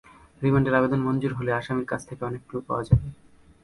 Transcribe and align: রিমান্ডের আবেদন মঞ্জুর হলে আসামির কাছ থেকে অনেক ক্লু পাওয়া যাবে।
রিমান্ডের 0.41 0.77
আবেদন 0.79 1.01
মঞ্জুর 1.07 1.33
হলে 1.33 1.51
আসামির 1.59 1.89
কাছ 1.91 2.01
থেকে 2.09 2.21
অনেক 2.25 2.41
ক্লু 2.47 2.57
পাওয়া 2.67 2.83
যাবে। 2.83 3.07